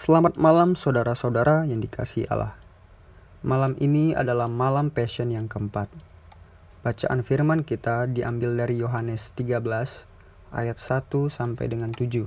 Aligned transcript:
Selamat 0.00 0.40
malam 0.40 0.80
saudara-saudara 0.80 1.68
yang 1.68 1.84
dikasih 1.84 2.24
Allah. 2.32 2.56
Malam 3.44 3.76
ini 3.76 4.16
adalah 4.16 4.48
malam 4.48 4.88
passion 4.88 5.28
yang 5.28 5.44
keempat. 5.44 5.92
Bacaan 6.80 7.20
firman 7.20 7.60
kita 7.68 8.08
diambil 8.08 8.56
dari 8.56 8.80
Yohanes 8.80 9.36
13 9.36 9.60
ayat 10.56 10.80
1 10.80 11.04
sampai 11.28 11.68
dengan 11.68 11.92
7. 11.92 12.24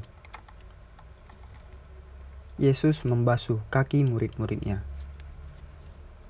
Yesus 2.62 3.10
membasuh 3.10 3.58
kaki 3.74 4.06
murid-muridnya. 4.06 4.86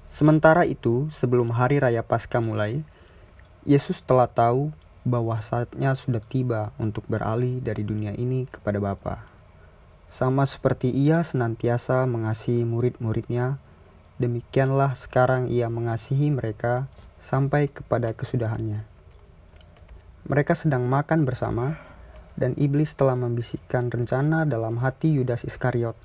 Sementara 0.07 0.63
itu, 0.63 1.11
sebelum 1.11 1.51
hari 1.51 1.83
raya 1.83 2.07
Paskah 2.07 2.39
mulai, 2.39 2.87
Yesus 3.67 3.99
telah 3.99 4.31
tahu 4.31 4.71
bahwa 5.03 5.35
saatnya 5.43 5.91
sudah 5.91 6.23
tiba 6.23 6.71
untuk 6.79 7.03
beralih 7.11 7.59
dari 7.59 7.83
dunia 7.83 8.15
ini 8.15 8.47
kepada 8.47 8.79
Bapa. 8.79 9.32
Sama 10.13 10.45
seperti 10.45 10.93
ia 10.93 11.25
senantiasa 11.25 12.05
mengasihi 12.05 12.69
murid-muridnya, 12.69 13.57
demikianlah 14.21 14.93
sekarang 14.93 15.49
ia 15.49 15.73
mengasihi 15.73 16.29
mereka 16.29 16.85
sampai 17.17 17.65
kepada 17.65 18.13
kesudahannya. 18.13 18.85
Mereka 20.29 20.53
sedang 20.53 20.85
makan 20.85 21.25
bersama, 21.25 21.81
dan 22.37 22.53
iblis 22.61 22.93
telah 22.93 23.17
membisikkan 23.17 23.89
rencana 23.89 24.45
dalam 24.45 24.77
hati 24.85 25.17
Yudas 25.17 25.49
Iskariot, 25.49 25.97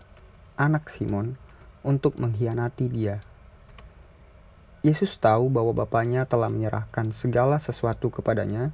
anak 0.56 0.88
Simon, 0.88 1.36
untuk 1.84 2.16
mengkhianati 2.16 2.88
dia. 2.88 3.20
Yesus 4.80 5.20
tahu 5.20 5.52
bahwa 5.52 5.84
Bapaknya 5.84 6.24
telah 6.24 6.48
menyerahkan 6.48 7.12
segala 7.12 7.60
sesuatu 7.60 8.08
kepadanya, 8.08 8.72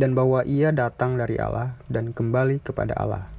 dan 0.00 0.16
bahwa 0.16 0.48
ia 0.48 0.72
datang 0.72 1.20
dari 1.20 1.36
Allah 1.36 1.76
dan 1.92 2.16
kembali 2.16 2.64
kepada 2.64 2.96
Allah. 2.96 3.35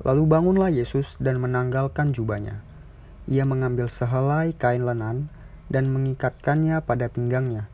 Lalu 0.00 0.24
bangunlah 0.24 0.72
Yesus 0.72 1.20
dan 1.20 1.36
menanggalkan 1.44 2.16
jubahnya. 2.16 2.64
Ia 3.28 3.44
mengambil 3.44 3.86
sehelai 3.86 4.56
kain 4.56 4.88
lenan 4.88 5.28
dan 5.68 5.92
mengikatkannya 5.92 6.80
pada 6.82 7.12
pinggangnya. 7.12 7.68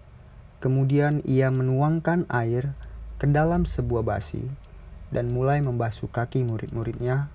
Kemudian 0.59 1.23
ia 1.23 1.55
menuangkan 1.55 2.27
air 2.27 2.75
ke 3.17 3.31
dalam 3.31 3.65
sebuah 3.65 4.03
basi 4.03 4.43
dan 5.15 5.31
mulai 5.31 5.63
membasuh 5.63 6.11
kaki 6.11 6.43
murid-muridnya, 6.43 7.31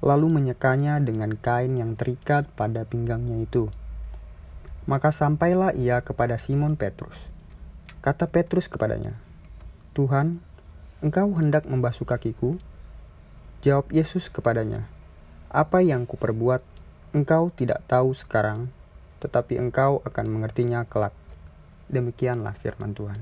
lalu 0.00 0.32
menyekanya 0.32 0.98
dengan 1.04 1.36
kain 1.36 1.76
yang 1.76 1.94
terikat 1.94 2.48
pada 2.56 2.88
pinggangnya 2.88 3.44
itu. 3.44 3.68
Maka 4.88 5.12
sampailah 5.12 5.76
ia 5.76 6.00
kepada 6.00 6.40
Simon 6.40 6.76
Petrus. 6.76 7.28
Kata 8.04 8.28
Petrus 8.28 8.68
kepadanya, 8.68 9.16
Tuhan, 9.96 10.40
engkau 11.00 11.32
hendak 11.36 11.64
membasuh 11.64 12.04
kakiku? 12.04 12.60
Jawab 13.64 13.88
Yesus 13.96 14.28
kepadanya, 14.28 14.84
Apa 15.48 15.80
yang 15.80 16.04
kuperbuat, 16.04 16.60
engkau 17.16 17.48
tidak 17.48 17.80
tahu 17.88 18.12
sekarang, 18.12 18.68
tetapi 19.24 19.56
engkau 19.56 20.04
akan 20.04 20.26
mengertinya 20.28 20.84
kelak. 20.84 21.16
Demikianlah 21.88 22.52
firman 22.60 22.92
Tuhan. 22.92 23.16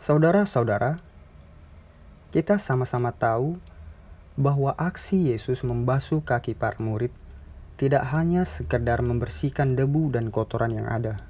Saudara-saudara, 0.00 0.96
kita 2.32 2.56
sama-sama 2.56 3.12
tahu 3.12 3.60
bahwa 4.40 4.72
aksi 4.72 5.28
Yesus 5.28 5.60
membasuh 5.60 6.24
kaki 6.24 6.56
para 6.56 6.80
murid 6.80 7.12
tidak 7.76 8.16
hanya 8.16 8.48
sekedar 8.48 9.04
membersihkan 9.04 9.76
debu 9.76 10.08
dan 10.08 10.32
kotoran 10.32 10.72
yang 10.72 10.88
ada, 10.88 11.20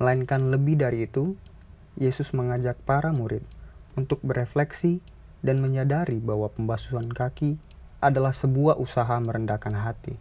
melainkan 0.00 0.48
lebih 0.48 0.80
dari 0.80 1.04
itu, 1.04 1.36
Yesus 2.00 2.32
mengajak 2.32 2.80
para 2.88 3.12
murid 3.12 3.59
untuk 4.00 4.24
berefleksi 4.24 5.04
dan 5.44 5.60
menyadari 5.60 6.16
bahwa 6.16 6.48
pembasuhan 6.48 7.12
kaki 7.12 7.60
adalah 8.00 8.32
sebuah 8.32 8.80
usaha 8.80 9.12
merendahkan 9.20 9.76
hati. 9.76 10.16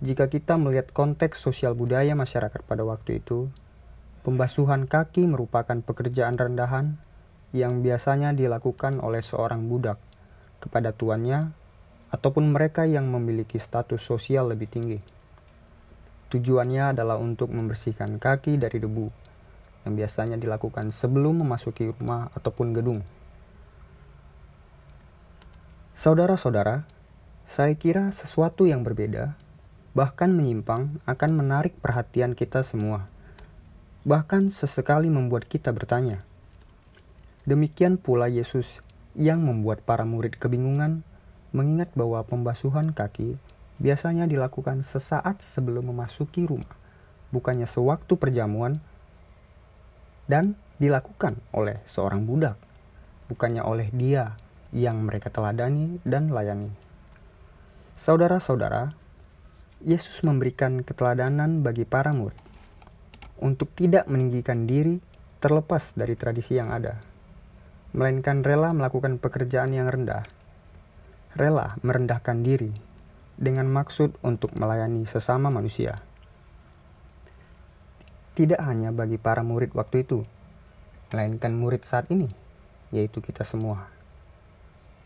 Jika 0.00 0.32
kita 0.32 0.56
melihat 0.56 0.88
konteks 0.96 1.36
sosial 1.36 1.76
budaya 1.76 2.16
masyarakat 2.16 2.64
pada 2.64 2.88
waktu 2.88 3.20
itu, 3.20 3.52
pembasuhan 4.24 4.88
kaki 4.88 5.28
merupakan 5.28 5.76
pekerjaan 5.84 6.40
rendahan 6.40 6.96
yang 7.52 7.84
biasanya 7.84 8.32
dilakukan 8.32 8.96
oleh 9.04 9.20
seorang 9.20 9.68
budak 9.68 10.00
kepada 10.64 10.96
tuannya 10.96 11.52
ataupun 12.08 12.48
mereka 12.48 12.88
yang 12.88 13.12
memiliki 13.12 13.60
status 13.60 14.00
sosial 14.00 14.48
lebih 14.48 14.72
tinggi. 14.72 14.98
Tujuannya 16.32 16.96
adalah 16.96 17.20
untuk 17.20 17.52
membersihkan 17.52 18.16
kaki 18.16 18.56
dari 18.56 18.80
debu 18.80 19.19
yang 19.84 19.96
biasanya 19.96 20.36
dilakukan 20.36 20.92
sebelum 20.92 21.40
memasuki 21.40 21.88
rumah 21.90 22.28
ataupun 22.36 22.76
gedung. 22.76 23.00
Saudara-saudara, 25.96 26.88
saya 27.44 27.76
kira 27.76 28.08
sesuatu 28.14 28.64
yang 28.64 28.80
berbeda, 28.86 29.36
bahkan 29.92 30.32
menyimpang, 30.32 30.96
akan 31.04 31.30
menarik 31.34 31.76
perhatian 31.82 32.32
kita 32.32 32.64
semua, 32.64 33.10
bahkan 34.06 34.48
sesekali 34.48 35.12
membuat 35.12 35.44
kita 35.44 35.74
bertanya. 35.74 36.24
Demikian 37.44 38.00
pula 38.00 38.30
Yesus 38.30 38.80
yang 39.18 39.44
membuat 39.44 39.84
para 39.84 40.06
murid 40.06 40.38
kebingungan 40.38 41.02
mengingat 41.50 41.90
bahwa 41.98 42.22
pembasuhan 42.22 42.94
kaki 42.94 43.34
biasanya 43.82 44.30
dilakukan 44.30 44.86
sesaat 44.86 45.42
sebelum 45.42 45.90
memasuki 45.90 46.46
rumah, 46.46 46.70
bukannya 47.34 47.66
sewaktu 47.66 48.14
perjamuan, 48.14 48.78
dan 50.30 50.54
dilakukan 50.78 51.42
oleh 51.50 51.82
seorang 51.82 52.22
budak, 52.22 52.54
bukannya 53.26 53.66
oleh 53.66 53.90
dia 53.90 54.38
yang 54.70 55.02
mereka 55.02 55.34
teladani 55.34 55.98
dan 56.06 56.30
layani. 56.30 56.70
Saudara-saudara, 57.98 58.94
Yesus 59.82 60.22
memberikan 60.22 60.86
keteladanan 60.86 61.66
bagi 61.66 61.82
para 61.82 62.14
murid 62.14 62.38
untuk 63.42 63.74
tidak 63.74 64.06
meninggikan 64.06 64.70
diri 64.70 65.02
terlepas 65.42 65.98
dari 65.98 66.14
tradisi 66.14 66.54
yang 66.54 66.70
ada, 66.70 67.02
melainkan 67.90 68.46
rela 68.46 68.70
melakukan 68.70 69.18
pekerjaan 69.18 69.74
yang 69.74 69.90
rendah 69.90 70.22
rela 71.34 71.78
merendahkan 71.86 72.42
diri 72.42 72.74
dengan 73.38 73.70
maksud 73.70 74.18
untuk 74.26 74.50
melayani 74.58 75.06
sesama 75.06 75.48
manusia. 75.48 75.94
Tidak 78.40 78.56
hanya 78.56 78.88
bagi 78.88 79.20
para 79.20 79.44
murid 79.44 79.76
waktu 79.76 80.08
itu, 80.08 80.24
melainkan 81.12 81.52
murid 81.52 81.84
saat 81.84 82.08
ini, 82.08 82.24
yaitu 82.88 83.20
kita 83.20 83.44
semua. 83.44 83.92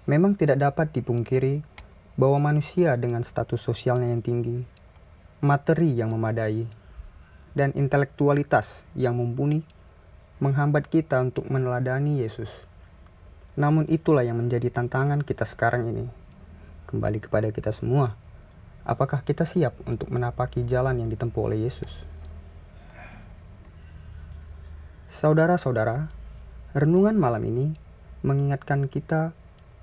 Memang 0.06 0.38
tidak 0.38 0.62
dapat 0.62 0.94
dipungkiri 0.94 1.66
bahwa 2.14 2.54
manusia 2.54 2.94
dengan 2.94 3.26
status 3.26 3.58
sosialnya 3.58 4.14
yang 4.14 4.22
tinggi, 4.22 4.62
materi 5.42 5.90
yang 5.98 6.14
memadai, 6.14 6.70
dan 7.58 7.74
intelektualitas 7.74 8.86
yang 8.94 9.18
mumpuni 9.18 9.66
menghambat 10.38 10.86
kita 10.86 11.18
untuk 11.18 11.50
meneladani 11.50 12.22
Yesus 12.22 12.70
namun 13.54 13.86
itulah 13.86 14.26
yang 14.26 14.38
menjadi 14.42 14.66
tantangan 14.70 15.22
kita 15.22 15.46
sekarang 15.46 15.86
ini. 15.86 16.10
Kembali 16.90 17.22
kepada 17.22 17.54
kita 17.54 17.70
semua. 17.70 18.18
Apakah 18.82 19.22
kita 19.22 19.46
siap 19.46 19.78
untuk 19.86 20.10
menapaki 20.10 20.66
jalan 20.66 20.98
yang 20.98 21.08
ditempuh 21.08 21.48
oleh 21.48 21.62
Yesus? 21.62 22.13
Saudara-saudara, 25.14 26.10
renungan 26.74 27.14
malam 27.14 27.38
ini 27.46 27.70
mengingatkan 28.26 28.90
kita 28.90 29.30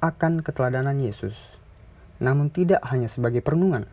akan 0.03 0.44
keteladanan 0.44 1.00
Yesus. 1.00 1.56
Namun 2.19 2.52
tidak 2.52 2.84
hanya 2.92 3.08
sebagai 3.08 3.40
perenungan, 3.40 3.88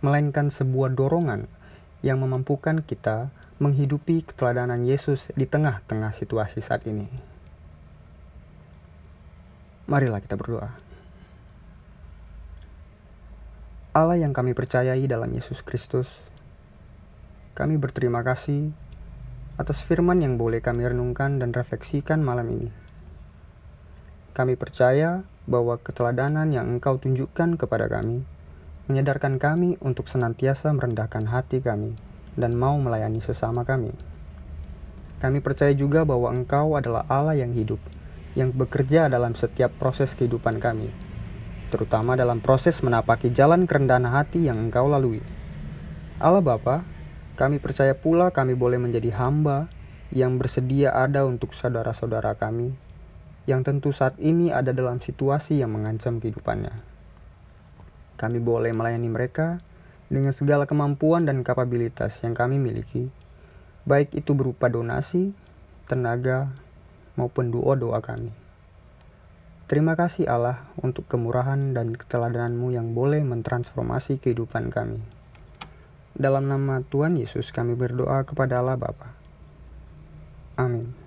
melainkan 0.00 0.48
sebuah 0.48 0.96
dorongan 0.96 1.52
yang 2.00 2.16
memampukan 2.24 2.80
kita 2.80 3.28
menghidupi 3.60 4.24
keteladanan 4.24 4.88
Yesus 4.88 5.28
di 5.36 5.44
tengah-tengah 5.44 6.16
situasi 6.16 6.64
saat 6.64 6.88
ini. 6.88 7.12
Marilah 9.84 10.24
kita 10.24 10.40
berdoa. 10.40 10.72
Allah 13.92 14.16
yang 14.16 14.32
kami 14.32 14.56
percayai 14.56 15.04
dalam 15.04 15.28
Yesus 15.28 15.60
Kristus, 15.60 16.24
kami 17.52 17.76
berterima 17.76 18.24
kasih 18.24 18.72
atas 19.54 19.86
firman 19.86 20.18
yang 20.18 20.34
boleh 20.34 20.58
kami 20.58 20.82
renungkan 20.82 21.38
dan 21.38 21.54
refleksikan 21.54 22.18
malam 22.22 22.50
ini. 22.50 22.70
Kami 24.34 24.58
percaya 24.58 25.22
bahwa 25.46 25.78
keteladanan 25.78 26.50
yang 26.50 26.66
Engkau 26.66 26.98
tunjukkan 26.98 27.54
kepada 27.54 27.86
kami 27.86 28.26
menyadarkan 28.90 29.40
kami 29.40 29.80
untuk 29.80 30.10
senantiasa 30.10 30.74
merendahkan 30.74 31.30
hati 31.30 31.62
kami 31.62 31.94
dan 32.34 32.58
mau 32.58 32.76
melayani 32.76 33.22
sesama 33.22 33.62
kami. 33.62 33.94
Kami 35.22 35.38
percaya 35.40 35.72
juga 35.72 36.02
bahwa 36.02 36.34
Engkau 36.34 36.74
adalah 36.74 37.06
Allah 37.06 37.38
yang 37.38 37.54
hidup 37.54 37.78
yang 38.34 38.50
bekerja 38.50 39.06
dalam 39.06 39.38
setiap 39.38 39.70
proses 39.78 40.18
kehidupan 40.18 40.58
kami, 40.58 40.90
terutama 41.70 42.18
dalam 42.18 42.42
proses 42.42 42.82
menapaki 42.82 43.30
jalan 43.30 43.64
kerendahan 43.70 44.10
hati 44.10 44.50
yang 44.50 44.58
Engkau 44.58 44.90
lalui. 44.90 45.22
Allah 46.18 46.42
Bapa, 46.42 46.82
kami 47.34 47.58
percaya 47.58 47.98
pula 47.98 48.30
kami 48.30 48.54
boleh 48.54 48.78
menjadi 48.78 49.10
hamba 49.18 49.66
yang 50.14 50.38
bersedia 50.38 50.94
ada 50.94 51.26
untuk 51.26 51.50
saudara-saudara 51.50 52.38
kami 52.38 52.78
yang 53.44 53.60
tentu 53.60 53.92
saat 53.92 54.16
ini 54.22 54.54
ada 54.54 54.72
dalam 54.72 55.02
situasi 55.02 55.60
yang 55.60 55.74
mengancam 55.74 56.22
kehidupannya. 56.22 56.72
Kami 58.14 58.38
boleh 58.40 58.72
melayani 58.72 59.10
mereka 59.10 59.60
dengan 60.06 60.32
segala 60.32 60.64
kemampuan 60.64 61.26
dan 61.28 61.42
kapabilitas 61.42 62.22
yang 62.24 62.32
kami 62.32 62.56
miliki, 62.62 63.10
baik 63.84 64.14
itu 64.16 64.32
berupa 64.32 64.70
donasi, 64.70 65.34
tenaga, 65.90 66.54
maupun 67.18 67.50
doa-doa 67.50 68.00
kami. 68.00 68.30
Terima 69.64 69.96
kasih 69.96 70.28
Allah 70.28 70.70
untuk 70.78 71.08
kemurahan 71.08 71.72
dan 71.72 71.96
keteladananmu 71.96 72.72
yang 72.76 72.92
boleh 72.92 73.24
mentransformasi 73.24 74.20
kehidupan 74.20 74.68
kami. 74.68 75.00
Dalam 76.14 76.46
nama 76.46 76.78
Tuhan 76.86 77.18
Yesus 77.18 77.50
kami 77.50 77.74
berdoa 77.74 78.22
kepada 78.22 78.62
Allah 78.62 78.78
Bapa. 78.78 79.18
Amin. 80.54 81.03